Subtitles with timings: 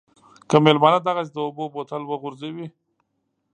[0.49, 2.67] که مېلمانه دغسې د اوبو بوتل وغورځوي.